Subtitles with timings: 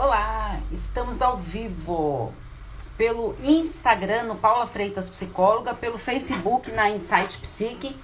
[0.00, 2.32] Olá, estamos ao vivo
[2.96, 7.98] pelo Instagram no Paula Freitas Psicóloga, pelo Facebook na Insight Psique.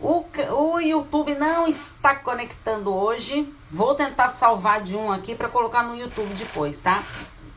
[0.00, 3.48] O, o YouTube não está conectando hoje.
[3.70, 7.04] Vou tentar salvar de um aqui para colocar no YouTube depois, tá?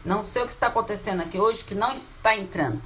[0.06, 2.80] Não sei o que está acontecendo aqui hoje, que não está entrando.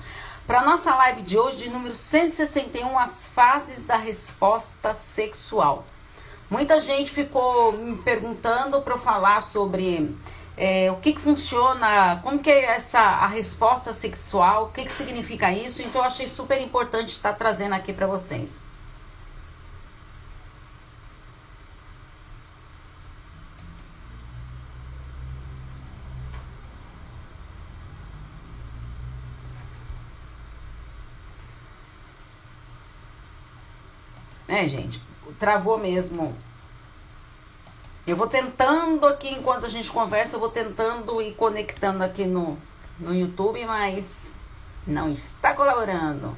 [0.47, 5.83] Para nossa live de hoje, de número 161, as fases da resposta sexual.
[6.49, 10.15] Muita gente ficou me perguntando para eu falar sobre
[10.57, 14.91] é, o que, que funciona, como que é essa a resposta sexual, o que, que
[14.91, 15.81] significa isso.
[15.81, 18.59] Então eu achei super importante estar trazendo aqui para vocês.
[34.47, 35.01] É, gente,
[35.39, 36.35] travou mesmo
[38.05, 42.57] eu vou tentando aqui, enquanto a gente conversa, eu vou tentando ir conectando aqui no,
[42.99, 44.33] no YouTube, mas
[44.85, 46.35] não está colaborando.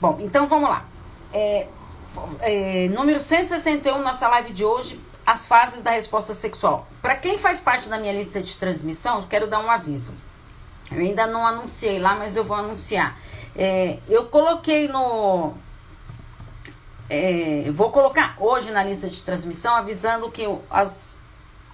[0.00, 0.84] Bom, então vamos lá.
[1.32, 1.66] É,
[2.40, 6.86] é, número 161, nossa live de hoje, as fases da resposta sexual.
[7.00, 10.14] Para quem faz parte da minha lista de transmissão, quero dar um aviso.
[10.90, 13.18] Eu ainda não anunciei lá, mas eu vou anunciar.
[13.56, 15.54] É, eu coloquei no.
[17.08, 21.18] É, vou colocar hoje na lista de transmissão avisando que as,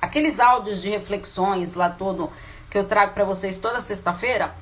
[0.02, 2.30] aqueles áudios de reflexões lá todo
[2.68, 4.54] que eu trago para vocês toda sexta-feira,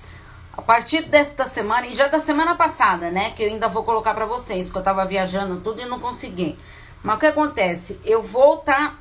[0.52, 4.14] a partir desta semana e já da semana passada, né, que eu ainda vou colocar
[4.14, 6.58] para vocês, que eu tava viajando tudo e não consegui.
[7.02, 8.00] Mas o que acontece?
[8.04, 8.98] Eu vou estar tá,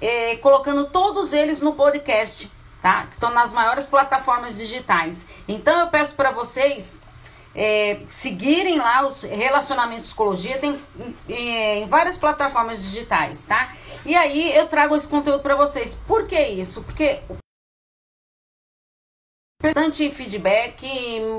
[0.00, 2.50] é, colocando todos eles no podcast,
[2.80, 3.04] tá?
[3.06, 5.26] Que estão nas maiores plataformas digitais.
[5.46, 7.00] Então eu peço para vocês
[7.58, 10.80] é, seguirem lá os relacionamentos psicologia, tem
[11.28, 13.74] é, em várias plataformas digitais, tá?
[14.06, 15.92] E aí eu trago esse conteúdo para vocês.
[16.06, 16.84] Por que isso?
[16.84, 17.20] Porque
[19.60, 20.86] bastante feedback,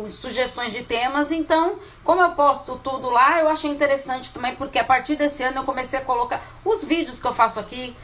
[0.09, 4.83] sugestões de temas, então, como eu posto tudo lá, eu achei interessante também, porque a
[4.83, 7.95] partir desse ano eu comecei a colocar os vídeos que eu faço aqui,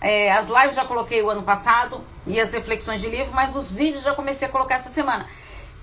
[0.00, 3.70] é, as lives já coloquei o ano passado e as reflexões de livro, mas os
[3.70, 5.28] vídeos já comecei a colocar essa semana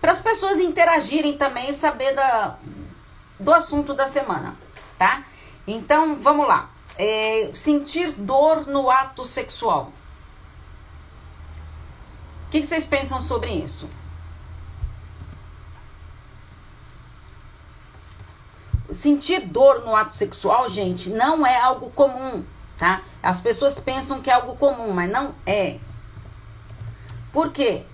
[0.06, 2.60] para as pessoas interagirem também e saber da,
[3.40, 4.56] do assunto da semana,
[5.00, 5.26] tá?
[5.66, 6.70] Então, vamos lá.
[6.96, 9.92] É, sentir dor no ato sexual.
[12.46, 13.90] O que, que vocês pensam sobre isso?
[18.92, 22.46] Sentir dor no ato sexual, gente, não é algo comum,
[22.78, 23.02] tá?
[23.24, 25.80] As pessoas pensam que é algo comum, mas não é.
[27.34, 27.88] Por quê?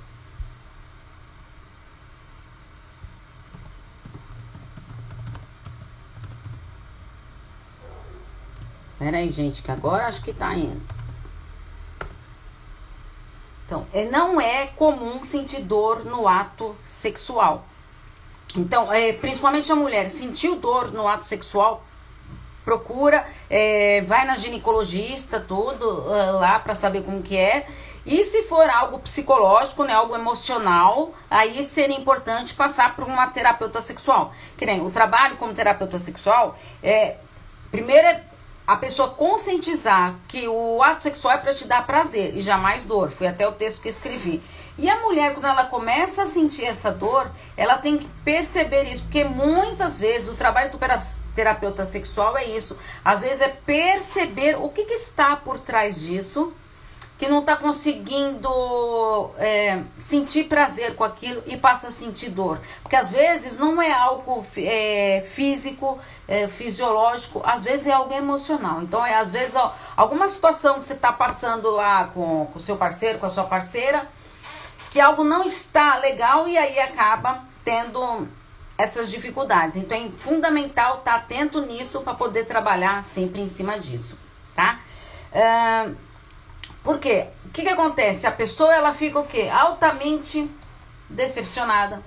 [9.02, 10.80] Pera aí, gente, que agora acho que tá indo.
[13.66, 17.66] Então, é, não é comum sentir dor no ato sexual.
[18.56, 21.84] Então, é, principalmente a mulher, sentiu dor no ato sexual,
[22.64, 27.66] procura, é, vai na ginecologista, tudo uh, lá para saber como que é.
[28.06, 33.82] E se for algo psicológico, né, algo emocional, aí seria importante passar por uma terapeuta
[33.82, 34.32] sexual.
[34.56, 37.18] Que nem o trabalho como terapeuta sexual é
[37.72, 38.31] primeiro é
[38.66, 43.12] a pessoa conscientizar que o ato sexual é para te dar prazer e jamais dor.
[43.12, 44.42] Foi até o texto que escrevi.
[44.78, 49.04] E a mulher, quando ela começa a sentir essa dor, ela tem que perceber isso,
[49.04, 50.80] porque muitas vezes o trabalho do
[51.34, 52.78] terapeuta sexual é isso.
[53.04, 56.54] Às vezes é perceber o que, que está por trás disso
[57.22, 58.50] que não está conseguindo
[59.38, 62.60] é, sentir prazer com aquilo e passa a sentir dor.
[62.82, 68.82] Porque às vezes não é algo é, físico, é, fisiológico, às vezes é algo emocional.
[68.82, 72.76] Então, é às vezes ó, alguma situação que você está passando lá com o seu
[72.76, 74.10] parceiro, com a sua parceira,
[74.90, 78.28] que algo não está legal e aí acaba tendo
[78.80, 79.76] essas dificuldades.
[79.76, 84.18] Então, é fundamental estar tá atento nisso para poder trabalhar sempre em cima disso,
[84.56, 84.80] tá?
[85.32, 86.11] Uh,
[86.84, 87.28] por quê?
[87.46, 88.26] O que, que acontece?
[88.26, 89.50] A pessoa ela fica o quê?
[89.52, 90.50] Altamente
[91.10, 92.02] decepcionada,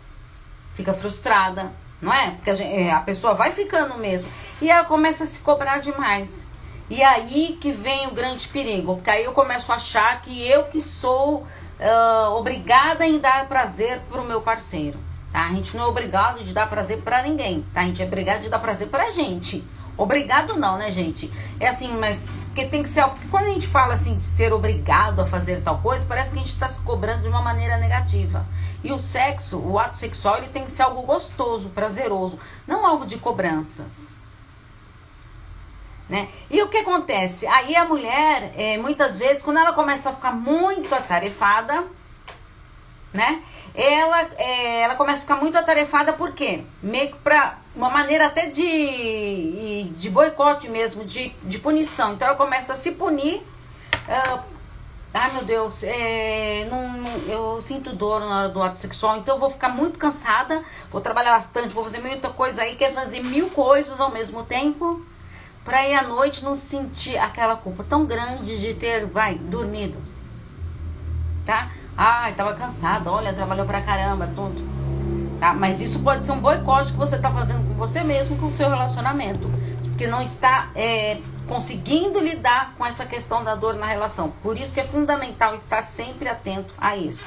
[0.73, 2.33] fica frustrada, não é?
[2.33, 4.29] Porque a, gente, é, a pessoa vai ficando mesmo.
[4.61, 6.49] E ela começa a se cobrar demais.
[6.91, 10.65] E aí que vem o grande perigo, porque aí eu começo a achar que eu
[10.65, 14.99] que sou uh, obrigada em dar prazer para o meu parceiro.
[15.33, 15.47] Tá?
[15.47, 17.81] A gente não é obrigado de dar prazer para ninguém, tá?
[17.81, 19.65] A gente é obrigado de dar prazer para a gente.
[19.97, 21.31] Obrigado não, né, gente?
[21.61, 24.53] É assim, mas porque tem que ser porque quando a gente fala assim de ser
[24.53, 27.77] obrigado a fazer tal coisa, parece que a gente está se cobrando de uma maneira
[27.79, 28.47] negativa.
[28.83, 33.07] E o sexo, o ato sexual, ele tem que ser algo gostoso, prazeroso, não algo
[33.07, 34.19] de cobranças.
[36.09, 36.29] né?
[36.51, 37.47] E o que acontece?
[37.47, 41.85] Aí a mulher, é, muitas vezes, quando ela começa a ficar muito atarefada,
[43.13, 43.43] né?
[43.75, 48.47] Ela, é, ela começa a ficar muito atarefada porque meio que pra uma maneira até
[48.47, 52.15] de, de boicote mesmo, de, de punição.
[52.15, 53.43] Então ela começa a se punir.
[54.07, 54.41] Uh,
[55.13, 59.41] ai meu Deus, é, não, eu sinto dor na hora do ato sexual, então eu
[59.41, 63.49] vou ficar muito cansada, vou trabalhar bastante, vou fazer muita coisa aí, quer fazer mil
[63.51, 65.05] coisas ao mesmo tempo,
[65.65, 69.99] pra ir à noite não sentir aquela culpa tão grande de ter, vai, dormido.
[71.47, 71.71] Tá?
[71.97, 74.74] Ai, tava cansada, olha, trabalhou pra caramba, tudo.
[75.39, 75.53] Tá?
[75.53, 78.53] Mas isso pode ser um boicote que você tá fazendo com você mesmo, com o
[78.53, 79.51] seu relacionamento.
[79.83, 84.33] Porque não está é, conseguindo lidar com essa questão da dor na relação.
[84.43, 87.25] Por isso que é fundamental estar sempre atento a isso.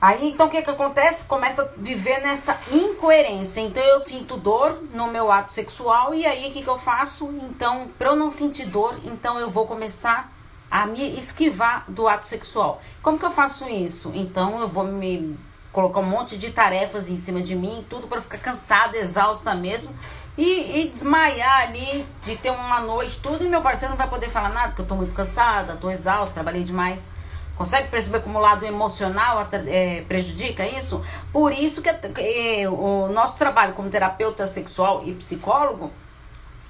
[0.00, 1.26] Aí, então, o que que acontece?
[1.26, 3.60] Começa a viver nessa incoerência.
[3.60, 7.32] Então, eu sinto dor no meu ato sexual e aí, o que que eu faço?
[7.42, 10.32] Então, para eu não sentir dor, então eu vou começar
[10.72, 12.80] a me esquivar do ato sexual.
[13.02, 14.10] Como que eu faço isso?
[14.14, 15.38] Então eu vou me
[15.70, 19.94] colocar um monte de tarefas em cima de mim, tudo para ficar cansada, exausta mesmo.
[20.38, 24.30] E, e, desmaiar ali, de ter uma noite, tudo, e meu parceiro não vai poder
[24.30, 27.12] falar nada, porque eu tô muito cansada, tô exausta, trabalhei demais.
[27.54, 31.02] Consegue perceber como o lado emocional é, prejudica isso?
[31.30, 35.92] Por isso que é, o nosso trabalho como terapeuta sexual e psicólogo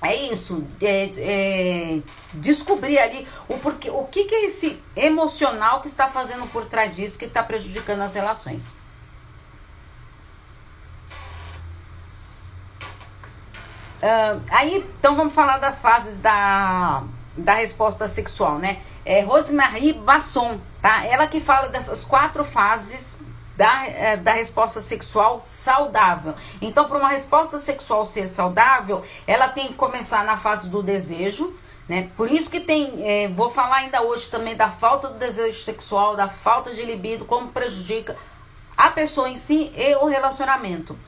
[0.02, 2.02] é isso, é, é,
[2.34, 6.96] descobrir ali o porquê, o que, que é esse emocional que está fazendo por trás
[6.96, 8.74] disso, que está prejudicando as relações.
[14.02, 17.04] Uh, aí, então vamos falar das fases da,
[17.36, 18.82] da resposta sexual, né?
[19.04, 21.06] É Rosemarie Basson, tá?
[21.06, 23.18] Ela que fala dessas quatro fases
[23.56, 26.34] da, é, da resposta sexual saudável.
[26.60, 31.54] Então, para uma resposta sexual ser saudável, ela tem que começar na fase do desejo,
[31.88, 32.10] né?
[32.16, 36.16] Por isso que tem, é, vou falar ainda hoje também da falta do desejo sexual,
[36.16, 38.16] da falta de libido, como prejudica
[38.76, 40.98] a pessoa em si e o relacionamento.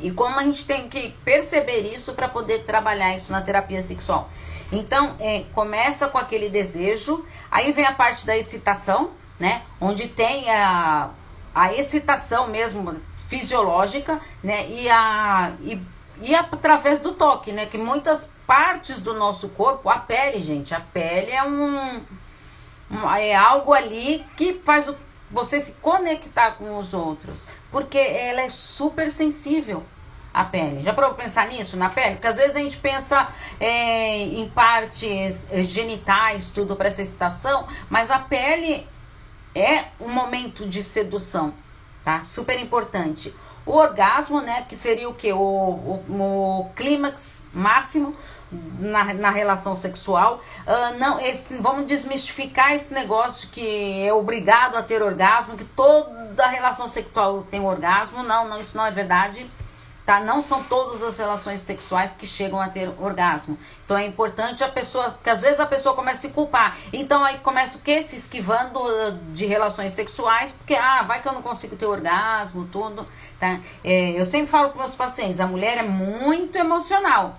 [0.00, 4.30] E como a gente tem que perceber isso para poder trabalhar isso na terapia sexual.
[4.72, 9.62] Então, é, começa com aquele desejo, aí vem a parte da excitação, né?
[9.78, 11.10] Onde tem a,
[11.54, 14.68] a excitação mesmo fisiológica, né?
[14.68, 15.80] E a e,
[16.20, 17.66] e através do toque, né?
[17.66, 22.00] Que muitas partes do nosso corpo, a pele, gente, a pele é um,
[22.90, 24.96] um é algo ali que faz o,
[25.30, 29.82] você se conectar com os outros, porque ela é super sensível
[30.32, 30.82] a pele.
[30.82, 32.16] Já para pensar nisso na pele?
[32.16, 33.28] Porque às vezes a gente pensa
[33.60, 38.86] é, em partes genitais, tudo para essa excitação, mas a pele
[39.54, 41.54] é um momento de sedução,
[42.04, 42.22] tá?
[42.22, 43.34] Super importante.
[43.64, 45.32] O orgasmo, né, que seria o que?
[45.32, 48.16] O, o, o clímax máximo
[48.78, 50.40] na, na relação sexual.
[50.66, 55.64] Uh, não, esse, vamos desmistificar esse negócio de que é obrigado a ter orgasmo, que
[55.64, 58.22] toda relação sexual tem orgasmo.
[58.22, 59.48] Não, não, isso não é verdade
[60.04, 60.20] tá?
[60.20, 63.58] Não são todas as relações sexuais que chegam a ter orgasmo.
[63.84, 66.76] Então é importante a pessoa, porque às vezes a pessoa começa a se culpar.
[66.92, 68.02] Então aí começa o quê?
[68.02, 72.66] Se esquivando uh, de relações sexuais, porque ah, vai que eu não consigo ter orgasmo,
[72.70, 73.06] tudo,
[73.38, 73.60] tá?
[73.84, 77.38] É, eu sempre falo para meus pacientes, a mulher é muito emocional.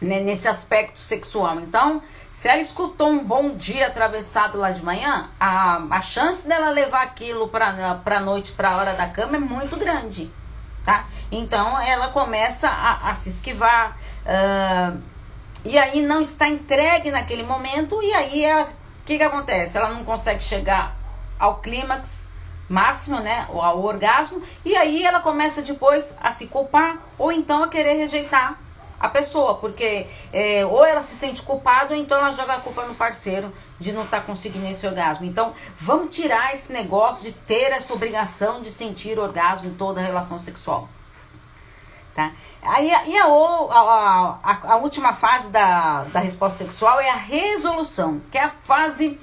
[0.00, 1.60] Né, nesse aspecto sexual.
[1.60, 6.70] Então, se ela escutou um bom dia atravessado lá de manhã, a, a chance dela
[6.70, 10.32] levar aquilo para a noite, para a hora da cama é muito grande
[10.84, 11.06] tá?
[11.30, 15.00] Então ela começa a, a se esquivar uh,
[15.64, 18.66] e aí não está entregue naquele momento e aí o
[19.04, 19.76] que que acontece?
[19.76, 20.96] Ela não consegue chegar
[21.38, 22.30] ao clímax
[22.68, 27.68] máximo, né, ao orgasmo e aí ela começa depois a se culpar ou então a
[27.68, 28.58] querer rejeitar
[29.00, 32.84] a pessoa, porque é, ou ela se sente culpada, ou então ela joga a culpa
[32.84, 35.24] no parceiro de não estar tá conseguindo esse orgasmo.
[35.24, 40.38] Então, vamos tirar esse negócio de ter essa obrigação de sentir orgasmo em toda relação
[40.38, 40.86] sexual.
[42.14, 42.32] Tá?
[42.60, 48.20] Aí, e a, a, a, a, última fase da, da resposta sexual é a resolução,
[48.30, 49.18] que é a fase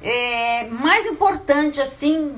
[0.00, 2.36] é, mais importante, assim,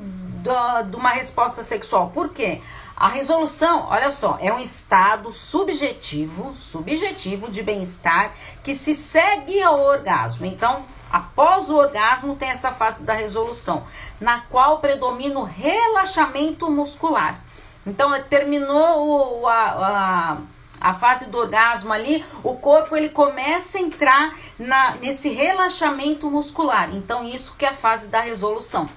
[0.88, 2.10] de uma resposta sexual.
[2.10, 2.62] Por quê?
[3.00, 9.78] A resolução, olha só, é um estado subjetivo, subjetivo de bem-estar que se segue ao
[9.78, 10.44] orgasmo.
[10.44, 13.86] Então, após o orgasmo tem essa fase da resolução,
[14.20, 17.40] na qual predomina o relaxamento muscular.
[17.86, 20.36] Então, terminou o, a,
[20.80, 26.28] a, a fase do orgasmo ali, o corpo ele começa a entrar na, nesse relaxamento
[26.28, 26.92] muscular.
[26.92, 28.88] Então, isso que é a fase da resolução,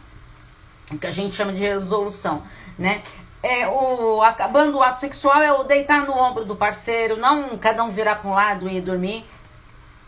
[0.99, 2.41] que a gente chama de resolução,
[2.79, 3.03] né?
[3.43, 7.83] É, o, acabando o ato sexual é o deitar no ombro do parceiro, não cada
[7.83, 9.25] um virar para um lado e dormir.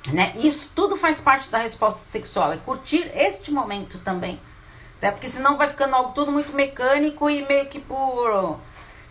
[0.08, 0.34] Né?
[0.36, 4.40] Isso tudo faz parte da resposta sexual, é curtir este momento também.
[5.02, 5.12] Né?
[5.12, 8.60] Porque senão vai ficando algo tudo muito mecânico e meio que por.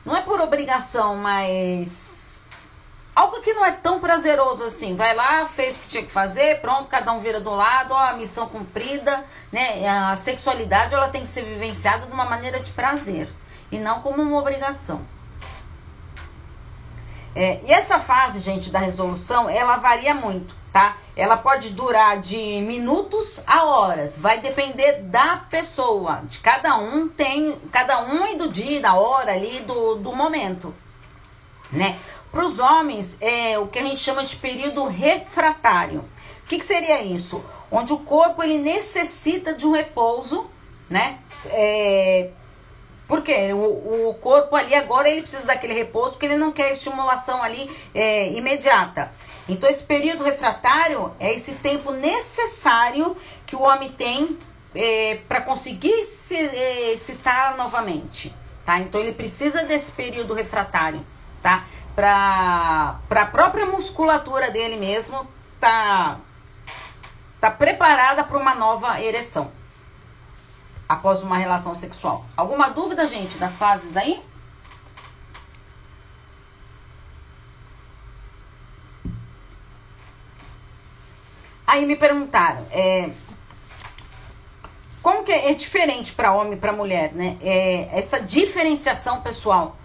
[0.04, 2.42] Não é por obrigação, mas.
[3.14, 4.96] Algo que não é tão prazeroso assim.
[4.96, 7.98] Vai lá, fez o que tinha que fazer, pronto, cada um vira do lado, ó,
[7.98, 9.86] a missão cumprida, né?
[9.86, 13.28] A sexualidade ela tem que ser vivenciada de uma maneira de prazer
[13.72, 15.04] e não como uma obrigação.
[17.34, 20.96] É, e essa fase, gente, da resolução, ela varia muito tá?
[21.14, 26.22] Ela pode durar de minutos a horas, vai depender da pessoa.
[26.24, 30.74] De cada um tem, cada um e do dia, da hora ali, do, do momento,
[31.70, 31.98] né?
[32.30, 36.00] Para os homens, é o que a gente chama de período refratário.
[36.00, 37.44] O que, que seria isso?
[37.70, 40.46] Onde o corpo ele necessita de um repouso,
[40.88, 41.18] né?
[41.46, 42.30] É,
[43.12, 47.42] porque o, o corpo ali agora ele precisa daquele repouso porque ele não quer estimulação
[47.42, 49.12] ali é, imediata.
[49.46, 53.14] Então, esse período refratário é esse tempo necessário
[53.44, 54.38] que o homem tem
[54.74, 58.78] é, para conseguir se é, excitar novamente, tá?
[58.78, 61.04] Então, ele precisa desse período refratário,
[61.42, 61.66] tá?
[61.94, 65.28] Para a própria musculatura dele mesmo
[65.60, 66.18] tá,
[67.38, 69.52] tá preparada para uma nova ereção
[70.88, 72.24] após uma relação sexual.
[72.36, 74.22] Alguma dúvida, gente, das fases aí?
[81.66, 83.10] Aí me perguntaram, é,
[85.02, 87.38] como que é, diferente para homem e para mulher, né?
[87.42, 89.76] É, essa diferenciação pessoal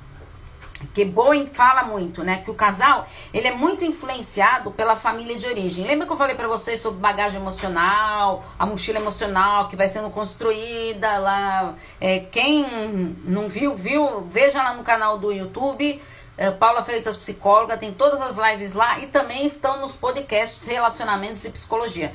[0.94, 2.42] que Boeing fala muito, né?
[2.44, 5.86] Que o casal ele é muito influenciado pela família de origem.
[5.86, 10.10] Lembra que eu falei para vocês sobre bagagem emocional, a mochila emocional que vai sendo
[10.10, 11.76] construída lá.
[12.00, 14.22] É, quem não viu, viu?
[14.30, 16.02] Veja lá no canal do YouTube.
[16.38, 21.44] É, Paula Freitas, psicóloga, tem todas as lives lá e também estão nos podcasts Relacionamentos
[21.46, 22.14] e Psicologia.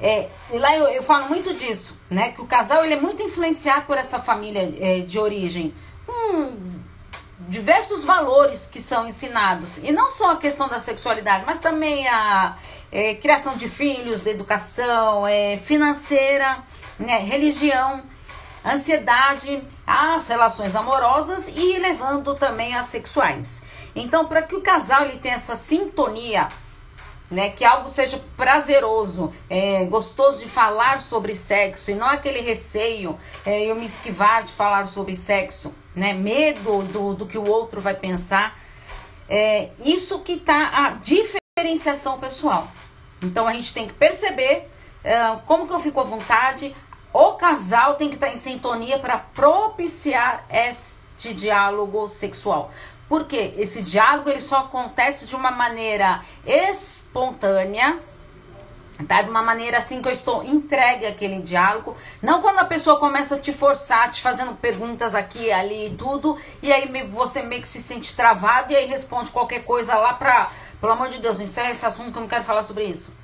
[0.00, 2.30] É, e lá eu, eu, falo muito disso, né?
[2.30, 5.74] Que o casal ele é muito influenciado por essa família é, de origem.
[6.06, 6.75] com
[7.48, 9.78] diversos valores que são ensinados.
[9.78, 12.56] E não só a questão da sexualidade, mas também a
[12.90, 16.58] é, criação de filhos, da educação é, financeira,
[16.98, 18.02] né, religião
[18.64, 23.62] ansiedade, as relações amorosas e levando também as sexuais.
[23.94, 26.48] Então, para que o casal ele tenha essa sintonia,
[27.30, 33.18] né, que algo seja prazeroso, é, gostoso de falar sobre sexo e não aquele receio,
[33.44, 37.80] é, eu me esquivar de falar sobre sexo, né, medo do, do que o outro
[37.80, 38.60] vai pensar.
[39.28, 42.68] É isso que está a diferenciação pessoal.
[43.22, 44.68] Então a gente tem que perceber
[45.02, 46.76] uh, como que eu fico à vontade,
[47.12, 52.70] o casal tem que estar em sintonia para propiciar este diálogo sexual.
[53.08, 57.98] Porque esse diálogo ele só acontece de uma maneira espontânea,
[59.04, 59.22] tá?
[59.22, 61.96] De uma maneira assim que eu estou entregue àquele diálogo.
[62.22, 66.36] Não quando a pessoa começa a te forçar, te fazendo perguntas aqui, ali e tudo,
[66.62, 70.50] e aí você meio que se sente travado e aí responde qualquer coisa lá pra.
[70.80, 73.14] Pelo amor de Deus, encerra esse assunto que eu não quero falar sobre isso.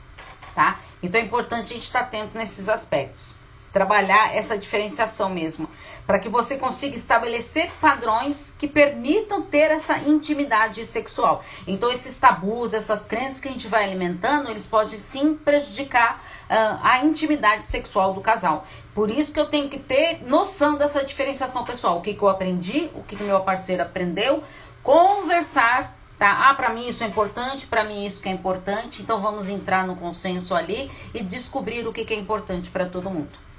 [0.55, 0.79] Tá?
[1.03, 3.42] Então é importante a gente estar atento nesses aspectos
[3.73, 5.69] trabalhar essa diferenciação mesmo,
[6.07, 11.43] para que você consiga estabelecer padrões que permitam ter essa intimidade sexual.
[11.67, 16.81] Então, esses tabus, essas crenças que a gente vai alimentando, eles podem sim prejudicar uh,
[16.83, 18.67] a intimidade sexual do casal.
[18.95, 21.99] Por isso que eu tenho que ter noção dessa diferenciação pessoal.
[21.99, 24.43] O que, que eu aprendi, o que, que meu parceiro aprendeu,
[24.83, 26.51] conversar tá?
[26.51, 29.03] Ah, para mim isso é importante, para mim isso que é importante.
[29.03, 33.11] Então vamos entrar no consenso ali e descobrir o que, que é importante para todo
[33.11, 33.52] mundo.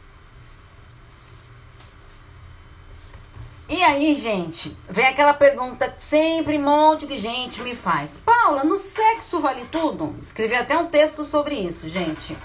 [3.74, 8.20] E aí, gente, vem aquela pergunta que sempre um monte de gente me faz.
[8.20, 10.16] Paula, no sexo vale tudo?
[10.22, 12.38] Escrevi até um texto sobre isso, gente.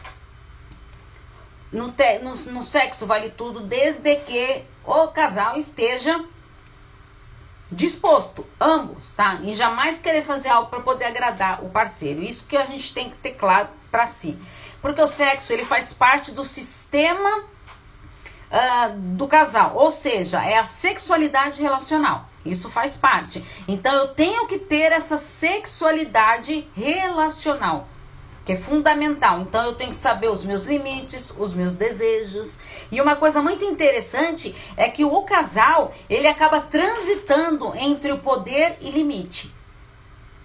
[1.70, 6.24] No, te, no, no sexo vale tudo desde que o casal esteja
[7.70, 9.34] disposto, ambos, tá?
[9.42, 12.22] E jamais querer fazer algo para poder agradar o parceiro.
[12.22, 14.38] Isso que a gente tem que ter claro para si.
[14.80, 17.44] Porque o sexo, ele faz parte do sistema
[18.50, 22.28] uh, do casal, ou seja, é a sexualidade relacional.
[22.44, 23.44] Isso faz parte.
[23.66, 27.86] Então eu tenho que ter essa sexualidade relacional,
[28.44, 29.40] que é fundamental.
[29.40, 32.58] Então eu tenho que saber os meus limites, os meus desejos.
[32.90, 38.78] E uma coisa muito interessante é que o casal, ele acaba transitando entre o poder
[38.80, 39.57] e limite.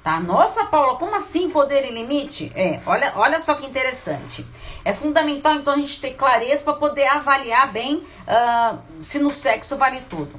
[0.04, 0.20] Tá?
[0.20, 2.52] Nossa, Paula, como assim poder e limite?
[2.54, 4.46] É, olha, olha só que interessante.
[4.84, 7.96] É fundamental, então, a gente ter clareza para poder avaliar bem
[8.28, 10.38] uh, se no sexo vale tudo.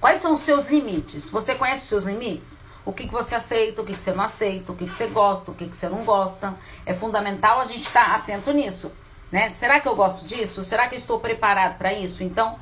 [0.00, 1.28] Quais são os seus limites?
[1.28, 2.60] Você conhece os seus limites?
[2.84, 5.08] O que, que você aceita, o que, que você não aceita, o que, que você
[5.08, 6.54] gosta, o que, que você não gosta.
[6.84, 8.92] É fundamental a gente estar tá atento nisso.
[9.32, 9.50] Né?
[9.50, 10.62] Será que eu gosto disso?
[10.62, 12.22] Será que eu estou preparado para isso?
[12.22, 12.56] Então,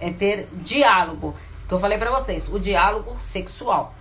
[0.00, 1.36] é ter diálogo.
[1.68, 3.94] Que eu falei para vocês, o diálogo sexual.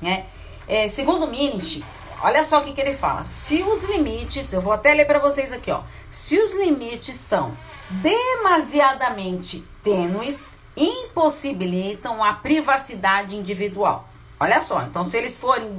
[0.00, 0.24] Né?
[0.68, 1.84] É, segundo Minich,
[2.22, 3.24] olha só o que, que ele fala.
[3.24, 5.82] Se os limites, eu vou até ler para vocês aqui, ó.
[6.10, 7.56] Se os limites são
[7.90, 14.08] demasiadamente tênues, impossibilitam a privacidade individual.
[14.42, 15.78] Olha só, então se eles forem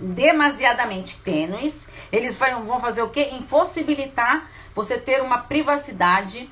[0.00, 3.28] demasiadamente tênues, eles vão fazer o quê?
[3.32, 6.50] Impossibilitar você ter uma privacidade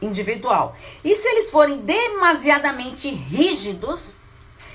[0.00, 0.76] individual.
[1.02, 4.19] E se eles forem demasiadamente rígidos,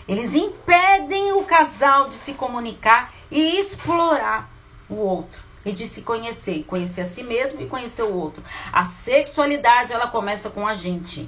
[0.07, 4.49] eles impedem o casal de se comunicar e explorar
[4.89, 8.43] o outro e de se conhecer, conhecer a si mesmo e conhecer o outro.
[8.71, 11.27] A sexualidade ela começa com a gente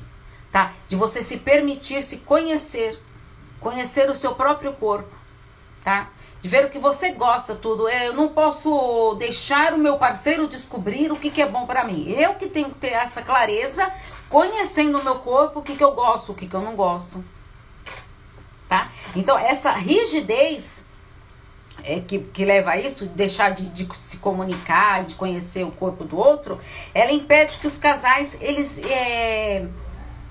[0.51, 0.73] tá?
[0.87, 2.99] De você se permitir se conhecer,
[3.59, 5.15] conhecer o seu próprio corpo,
[5.83, 6.09] tá?
[6.41, 7.89] De ver o que você gosta, tudo.
[7.89, 12.09] Eu não posso deixar o meu parceiro descobrir o que, que é bom para mim.
[12.09, 13.91] Eu que tenho que ter essa clareza,
[14.29, 17.23] conhecendo o meu corpo, o que, que eu gosto, o que, que eu não gosto.
[18.67, 18.91] Tá?
[19.15, 20.85] Então, essa rigidez
[21.83, 26.03] é, que, que leva a isso, deixar de, de, se comunicar, de conhecer o corpo
[26.03, 26.59] do outro,
[26.93, 29.65] ela impede que os casais eles é,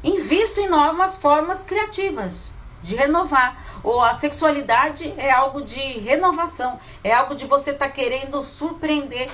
[0.07, 3.61] Invisto em novas formas criativas de renovar.
[3.83, 9.29] Ou a sexualidade é algo de renovação, é algo de você estar tá querendo surpreender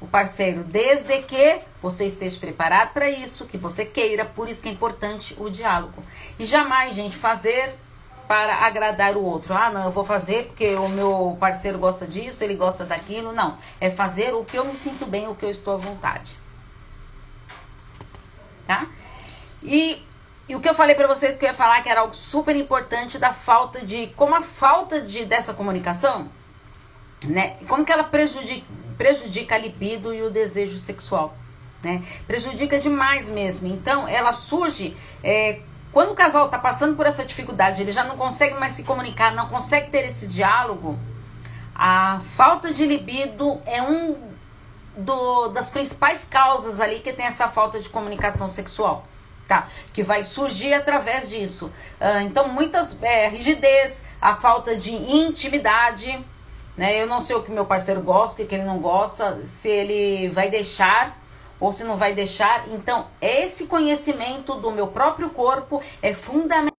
[0.00, 4.70] o parceiro, desde que você esteja preparado para isso, que você queira, por isso que
[4.70, 6.02] é importante o diálogo.
[6.38, 7.74] E jamais, gente, fazer
[8.26, 9.54] para agradar o outro.
[9.54, 13.32] Ah, não, eu vou fazer porque o meu parceiro gosta disso, ele gosta daquilo.
[13.32, 16.38] Não, é fazer o que eu me sinto bem, o que eu estou à vontade.
[18.66, 18.86] Tá?
[19.62, 20.02] E,
[20.48, 22.54] e o que eu falei para vocês que eu ia falar que era algo super
[22.56, 24.08] importante da falta de.
[24.08, 26.28] Como a falta de, dessa comunicação,
[27.24, 27.56] né?
[27.68, 28.66] Como que ela prejudica,
[28.98, 31.36] prejudica a libido e o desejo sexual.
[31.82, 32.02] Né?
[32.26, 33.68] Prejudica demais mesmo.
[33.68, 34.96] Então, ela surge.
[35.22, 35.60] É,
[35.96, 39.34] quando o casal está passando por essa dificuldade, ele já não consegue mais se comunicar,
[39.34, 40.98] não consegue ter esse diálogo,
[41.74, 44.14] a falta de libido é um
[44.94, 49.06] do, das principais causas ali que tem essa falta de comunicação sexual
[49.48, 49.68] tá?
[49.94, 51.72] Que vai surgir através disso.
[51.98, 56.22] Uh, então, muitas é, rigidez, a falta de intimidade,
[56.76, 57.00] né?
[57.00, 60.28] Eu não sei o que meu parceiro gosta, o que ele não gosta, se ele
[60.28, 61.16] vai deixar
[61.58, 62.68] ou se não vai deixar.
[62.68, 66.75] Então, esse conhecimento do meu próprio corpo é fundamental.